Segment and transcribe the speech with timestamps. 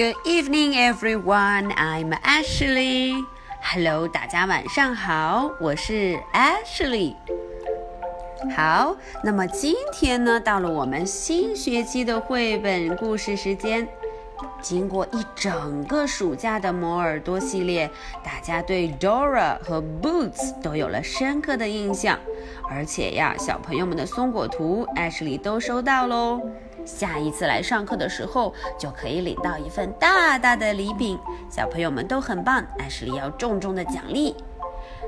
[0.00, 1.74] Good evening, everyone.
[1.74, 3.22] I'm Ashley.
[3.60, 7.16] Hello，大家晚上好，我是 Ashley。
[8.56, 13.86] 好，那么今天呢，到了我们新学期的绘本故事时间。
[14.62, 17.90] 经过一整个暑假的摩尔多系列，
[18.24, 22.18] 大家对 Dora 和 Boots 都有了深刻的印象，
[22.70, 26.40] 而且呀，小朋友们的松果图，Ashley 都收到喽。
[26.84, 31.18] 下一次来上课的时候，就可以领到一份大大的礼品。
[31.48, 34.36] 小朋友们都很棒，艾什利要重重的奖励。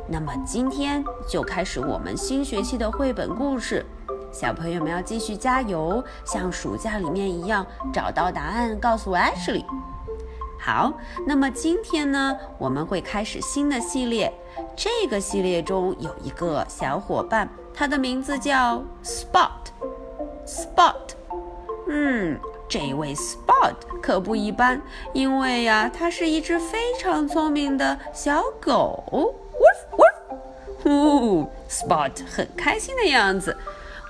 [0.09, 3.85] 那么今天就开始我们新学期的绘本故事，
[4.33, 9.65] 小朋友们要继续加油，像暑假里面一样找到答案，告诉我艾什利。
[10.59, 10.93] 好，
[11.27, 14.33] 那么今天呢，我们会开始新的系列。
[14.77, 19.51] 这个系列中有一个小伙伴，他的名字叫 Spot。
[20.47, 21.22] Spot。
[21.95, 24.81] 嗯，这位 Spot 可不一般，
[25.13, 29.05] 因为呀，它是一只非常聪明的小狗。
[29.13, 30.39] Woof woof，
[30.83, 33.55] 呼，Spot 很开心的样子。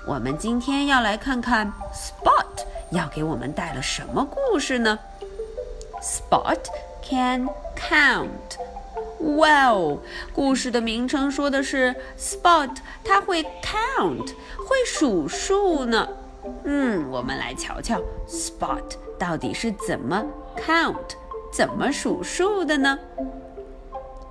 [0.06, 4.96] 我们今天要来看看 Spot 要给我们带了什么故事呢
[6.00, 6.60] ？Spot
[7.02, 8.28] can count。
[9.38, 9.98] 哇哦，
[10.32, 14.28] 故事的名称说的是 Spot 它会 count，
[14.68, 16.08] 会数数呢。
[16.63, 18.83] 嗯，我们来瞧瞧 Spot
[19.19, 20.25] 到底是怎么
[20.57, 21.15] count，
[21.51, 22.97] 怎么数数的呢？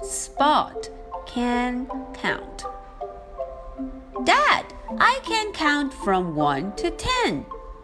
[0.02, 0.90] Spot
[1.26, 2.64] can count.
[4.24, 4.64] Dad,
[4.98, 7.42] I can count from one to ten.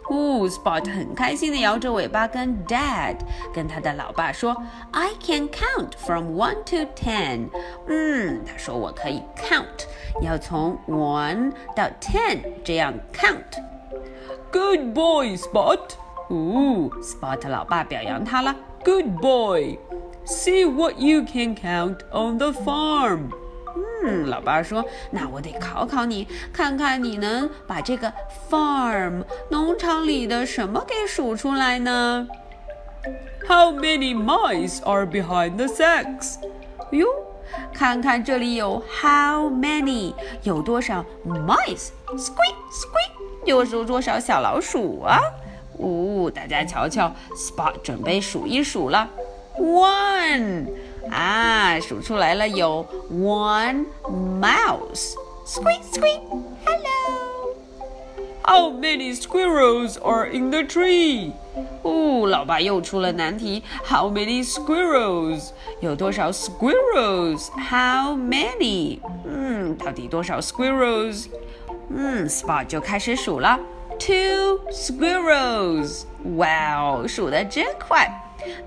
[0.08, 3.16] 哦，Spot 很开心的摇着尾巴跟 Dad
[3.54, 4.56] 跟他的老爸说：“
[4.92, 7.48] I can count from one to ten。”
[7.86, 9.86] 嗯，他说我可以 count，
[10.20, 13.62] 要从 one 到 ten 这样 count。
[14.76, 15.80] Good boy, Spot.
[16.28, 18.54] 哦，Spot 老爸表扬他了。
[18.84, 19.78] Good boy.
[20.26, 23.30] See what you can count on the farm.
[24.04, 28.12] 嗯，老爸说，那我得考考你，看看你能把这个
[28.50, 32.28] farm 农场里的什么给数出来呢？
[33.48, 36.36] How many mice are behind the sacks？
[36.90, 37.06] 哟，
[37.72, 40.12] 看看这里有 how many
[40.42, 43.15] 有多少 mice？Squeak squeak。
[43.47, 45.19] 又是多少小老鼠啊？
[45.79, 49.09] 呜，大家瞧瞧，Spot 准备数一数了
[49.57, 50.67] ，one
[51.09, 57.55] 啊，数出来了有 one mouse，squeak squeak，hello。
[58.43, 61.31] How many squirrels are in the tree？
[61.83, 65.51] 哦，老爸又出了难题，How many squirrels？
[65.79, 68.99] 有多少 squirrels？How many？
[69.25, 71.27] 嗯，到底多少 squirrels？
[71.89, 73.59] 嗯，Spot 就开始数了
[73.99, 76.03] ，Two squirrels，
[76.35, 78.07] 哇哦，数得真快！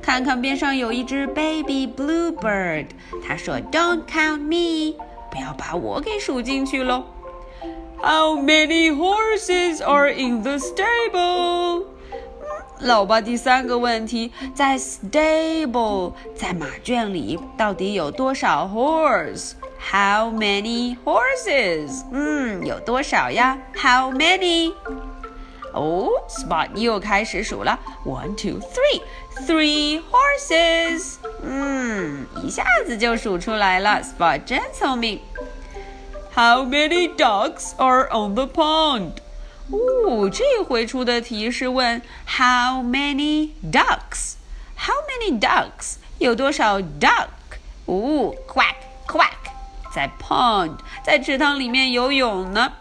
[0.02, 2.86] 看看边上有一只 baby bluebird，
[3.26, 4.96] 他说 Don't count me，
[5.30, 7.04] 不要把我给数进去喽。
[8.02, 11.84] How many horses are in the stable？
[12.82, 22.02] 老爸，第三个问题，在 stable，在马圈里，到底有多少 horse？How many horses？
[22.10, 24.72] 嗯，有多少呀？How many？
[25.74, 29.02] 哦，Spot 又开始数了，One, two, three,
[29.46, 31.16] three horses。
[31.42, 35.20] 嗯，一下子就数出来了，Spot 真聪明。
[36.34, 39.10] How many ducks are on the pond？
[39.71, 45.95] 哦，这回出的题是问 How many ducks？How many ducks？
[46.19, 47.29] 有多少 duck？
[47.85, 48.75] 哦，quack
[49.07, 49.31] quack。
[49.93, 52.73] 在 pond，在池塘里面游泳呢。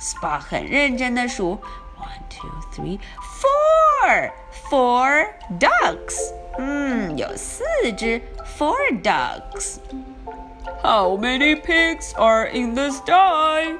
[0.00, 1.60] Spot 很认真的数，
[1.98, 3.00] one two three
[3.40, 4.30] four
[4.70, 5.26] four
[5.58, 6.32] ducks。
[6.58, 7.64] 嗯，有四
[7.96, 8.22] 只
[8.56, 13.78] four ducks。How many pigs are in the sty？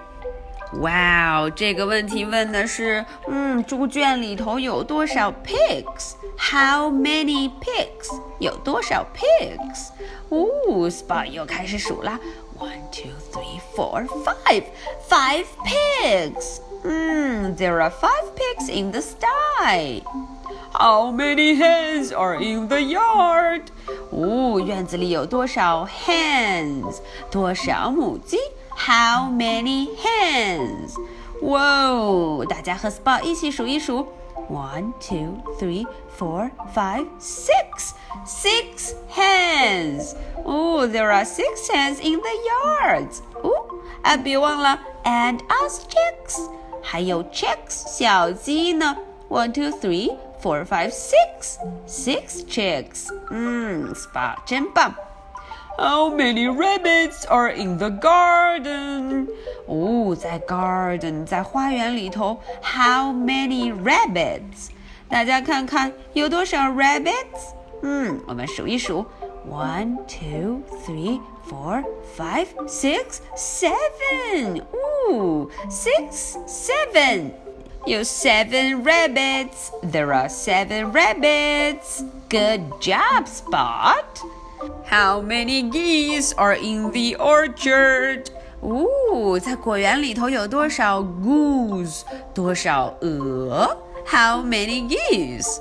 [0.81, 8.21] 哇哦，这个问题问的是，嗯，猪圈里头有多少 pigs？How many pigs？
[8.41, 9.91] 有多少 pigs？
[10.31, 12.19] 哦，Spot 又开始数了。
[12.59, 14.65] One, two, three, four, five.
[15.09, 16.61] Five pigs.
[16.83, 20.03] Hmm, there are five pigs in the sty.
[20.73, 23.63] How many hens are in the yard?
[24.11, 26.99] 哦，院子里有多少 hens？
[27.31, 28.39] 多少母鸡
[28.88, 30.96] how many hands?
[31.42, 32.46] 哇哦！
[32.50, 34.08] 大家和 Spot 一起数一数
[34.50, 34.94] ，one,
[37.20, 37.94] six.
[39.14, 40.16] hands.
[40.44, 43.20] Oh, there are six hands in the yards.
[43.42, 43.52] 哦，
[44.02, 46.50] 啊，别忘了 and us chicks，
[46.82, 48.98] 还有 chicks 小鸡呢。
[49.30, 49.52] One,
[51.88, 53.08] Six chicks.
[53.30, 54.94] Hmm, 嗯，Spot 真棒。
[55.79, 59.29] How many rabbits are in the garden?
[59.67, 62.41] 哦，在 garden，在花园里头。
[62.63, 64.69] How many rabbits？
[65.09, 67.53] 大家看看有多少 rabbits？
[67.83, 69.05] 嗯，我们数一数。
[69.51, 71.21] One, two, three,
[71.51, 71.85] four,
[72.17, 74.63] five, six, seven.
[75.11, 77.33] Ooh, six, seven.
[77.85, 79.71] You seven rabbits.
[79.83, 82.03] There are seven rabbits.
[82.31, 84.07] Good job, Spot.
[84.90, 88.26] How many geese are in the orchard?
[88.26, 88.26] orchard？
[88.62, 92.02] 哦，在果园里头有多少 goose？
[92.34, 95.60] 多少鹅？How many geese?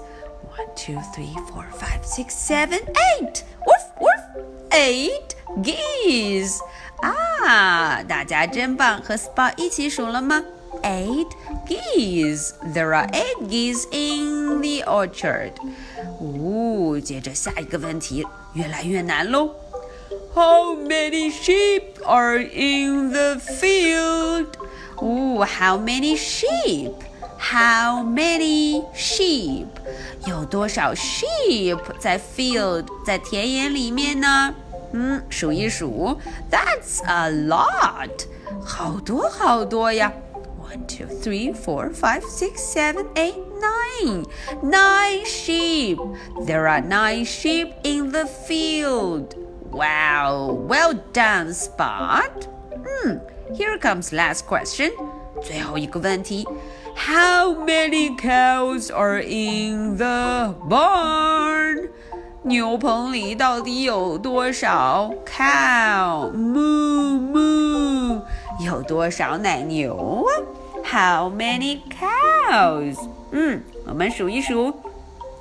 [0.56, 2.80] One, two, three, four, five, six, seven,
[3.20, 3.42] eight.
[3.64, 4.20] Woof, woof.
[4.70, 6.58] Eight geese.
[7.00, 10.42] Ah, 啊，大家真棒，和 Spot 一起数了吗
[10.82, 11.28] ？Eight
[11.68, 12.50] geese.
[12.74, 15.52] There are eight geese in the orchard.
[16.20, 19.54] 哦，接着下一个问题越来越难喽。
[20.34, 24.46] How many sheep are in the field?
[25.02, 26.92] Ooh, how many sheep?
[27.38, 29.66] How many sheep？
[30.26, 34.54] 有多少 sheep 在 field 在田野里面呢？
[34.92, 36.18] 嗯，数一数
[36.50, 38.10] ，That's a lot，
[38.64, 40.12] 好多好多呀
[40.60, 44.25] ！One, two, three, four, five, six, seven, eight nine.
[44.61, 45.99] Nine sheep.
[46.45, 49.35] There are nine sheep in the field.
[49.71, 52.47] Wow, well done, Spot.
[52.85, 53.17] Hmm,
[53.55, 54.91] here comes last question.
[55.41, 56.47] 最后一个问题，
[56.95, 61.89] How many cows are in the barn？
[62.43, 68.21] 牛棚里到底有多少 cow？moo moo，
[68.59, 70.29] 有多少奶牛啊？
[70.83, 72.97] How many cows？
[73.32, 74.72] 嗯，我们数一数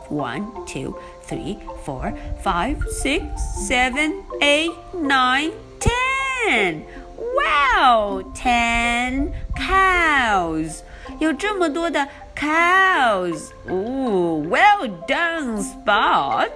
[0.09, 0.93] ，one, two,
[1.27, 2.13] three, four,
[2.43, 3.21] five, six,
[3.67, 6.81] seven, eight, nine, ten.
[7.17, 10.79] Wow, ten cows.
[11.19, 13.49] 有这么多的 cows.
[13.69, 16.49] Ooh, well done, Spot.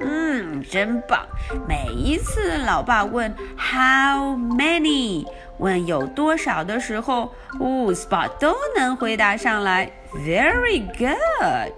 [0.00, 1.20] 嗯，真棒！
[1.68, 5.26] 每一次老爸问 How many，
[5.58, 9.90] 问有多少的时候，哦，Spot 都能回答上来。
[10.14, 11.72] Very good.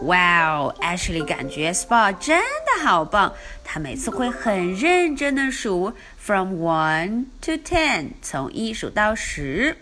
[0.00, 3.32] Wow, Ashley 感觉 Spot 真的好棒，
[3.64, 9.76] 他每次会很认真的数 from one to ten，从一数到十。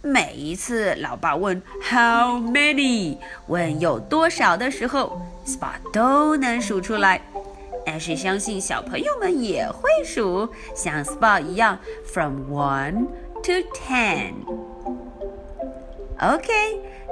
[0.00, 3.18] 每一次老爸问 How many，
[3.48, 7.20] 问有多少的时候，Spot 都能数出来。
[7.84, 13.06] Ashley 相信小朋友们也会数，像 Spot 一样 from one
[13.42, 14.32] to ten。
[16.19, 16.51] OK，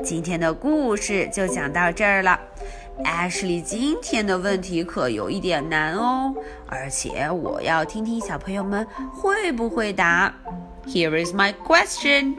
[0.04, 2.40] 今天的故事就讲到这儿了。
[3.04, 6.34] Ashley 今天的问题可有一点难哦，
[6.66, 10.34] 而且我要听听小朋友们会不会答。
[10.86, 12.36] Here is my question.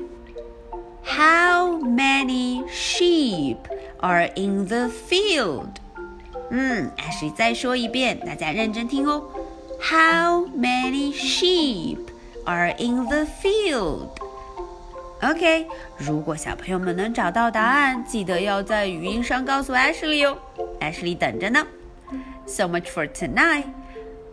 [1.05, 3.57] How many sheep
[4.01, 5.69] are in the field?
[6.51, 9.23] 嗯，Ashley 再说一遍，大家认真听哦。
[9.81, 11.99] How many sheep
[12.45, 14.09] are in the field?
[15.32, 15.66] OK，
[15.98, 20.38] 如果小朋友们能找到答案，记得要在语音上告诉 Ashley 哦
[20.82, 21.66] ，Ashley 等着呢。
[22.46, 23.66] So much for tonight.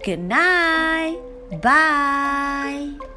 [0.05, 1.17] Good night.
[1.63, 3.10] Bye.